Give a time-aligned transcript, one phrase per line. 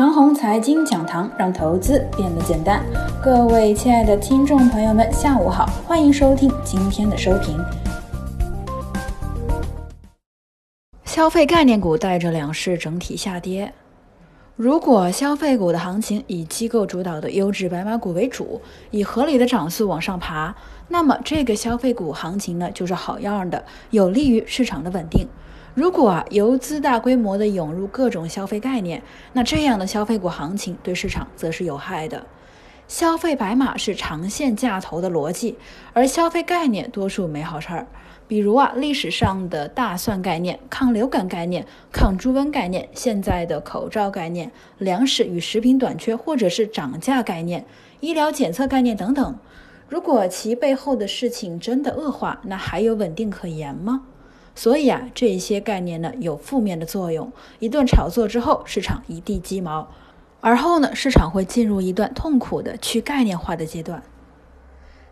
[0.00, 2.82] 长虹财经讲堂让投资变得简单。
[3.22, 7.62] 各位亲爱的听众朋友们，下午好，欢迎收听今天的收评。
[11.04, 13.74] 消费概念股带着两市整体下跌。
[14.56, 18.58] 如果消费股的行情以机构主导的优质白马股为主，
[18.90, 20.54] 以合理的涨速往上爬，
[20.88, 25.28] 那么这个消费股行情呢就是好样的，有利于市场的稳定。
[25.74, 29.02] 如果啊游资大规模的涌入各种消费概念，
[29.32, 32.26] 那这样的消费股行情对市场则是有害的。
[32.88, 35.56] 消费白马是长线价投的逻辑，
[35.92, 37.86] 而消费概念多数没好事儿。
[38.26, 47.64] 比如啊历史上的大蒜概念、抗流感概念、抗猪瘟概念，现在的口罩概念、粮食与食品短缺或者是涨价概念、
[48.00, 49.38] 医疗检测概念等等。
[49.88, 54.02] 如果其背后的事情真的恶化，那还有稳定可言吗？
[54.54, 59.88] 所以啊，这些概念呢有负面的作用，一顿炒作之后，市场一地鸡毛，
[60.40, 64.02] 而后呢，市场会进入一段痛苦的去概念化的阶段。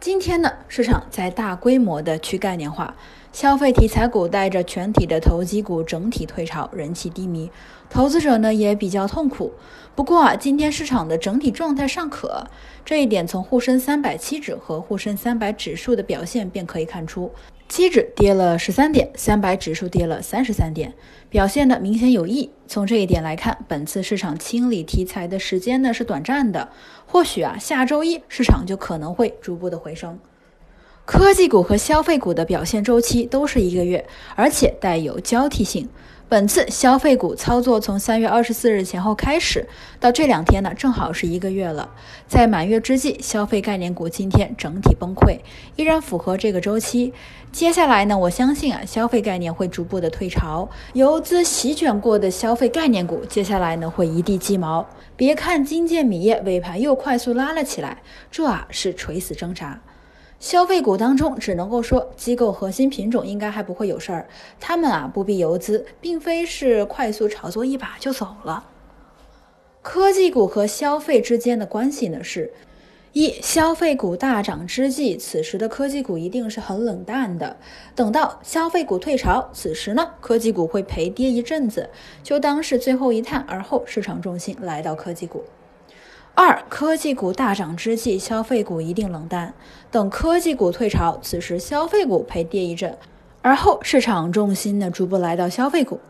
[0.00, 2.94] 今天呢，市场在大规模的去概念化，
[3.34, 7.50] 消费题材股带着全体的投机股整体退潮，人气低迷，
[7.90, 9.52] 投资者呢也比较痛苦。
[9.96, 12.46] 不过啊，今天市场的整体状态尚可，
[12.84, 17.32] 这一点从沪深三百期指和沪深三百指数的表现便可以看出。
[17.68, 20.94] 期指跌了十三点，三百指数跌了三十三点，
[21.28, 22.48] 表现的明显有异。
[22.68, 26.68] 从这一点来看，本次市场清理题材的时间呢是短暂的，
[27.04, 30.16] 或许啊下周一市场就可能会逐步的回升。
[31.06, 35.88] 科技股和消费股的表现周期都是一个月，而且带有交替性。
[36.30, 39.68] 本次消费股操作从三月二十四日前后开始，
[40.00, 41.90] 到这两天呢，正好是一个月了。
[42.26, 45.40] 在满月之际，消费概念股今天整体崩溃，
[45.76, 47.12] 依然符合这个周期。
[47.52, 54.88] 接下来呢，我相信啊，消费概念会逐步的退潮，游资席卷过的消费概念股，接下来呢会一地鸡毛。
[55.16, 57.98] 别看金建米业尾盘又快速拉了起来，
[58.30, 59.82] 这啊是垂死挣扎。
[60.44, 64.28] 消费股当中，只能够说机构核心品种应该还不会有事儿，
[64.60, 68.62] 他们啊不必游资，并非是快速炒作一把就走了。
[69.80, 72.52] 科技股和消费之间的关系呢是：
[73.14, 77.56] 一消费股大涨之际，此时的科技股一定是很冷淡的；
[77.94, 81.88] 等到消费股退潮，此时呢科技股会陪跌一阵子，
[82.22, 85.42] 就当是最后一探，而后市场重心来到科技股。
[86.36, 89.54] 二科技股大涨之际，消费股一定冷淡。
[89.90, 92.98] 等科技股退潮，此时消费股陪跌一阵，
[93.40, 96.00] 而后市场重心呢逐步来到消费股。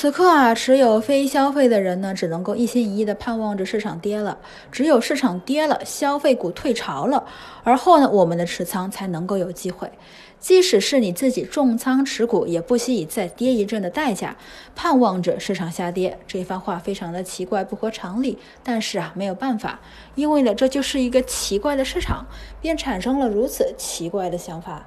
[0.00, 4.38] 此刻啊，持有非消费的人呢，只能够一心一意的盼望着市场跌了。
[4.72, 7.22] 只有市场跌了，消费股退潮了，
[7.62, 9.92] 而后呢，我们的持仓才能够有机会。
[10.38, 14.34] 即使是你自己重仓持股，也不惜以再跌一阵的代价，
[14.74, 16.18] 盼望着市场下跌。
[16.26, 18.38] 这番话非常的奇怪，不合常理。
[18.62, 19.78] 但是啊，没有办法，
[20.14, 22.24] 因为呢，这就是一个奇怪的市场，
[22.62, 24.86] 便产生了如此奇怪的想法。